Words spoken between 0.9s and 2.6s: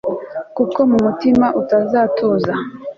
mutima utazatuza